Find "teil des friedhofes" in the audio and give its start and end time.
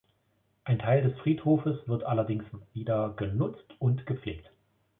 0.79-1.87